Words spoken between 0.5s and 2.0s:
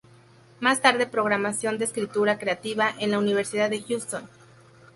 Más tarde programación de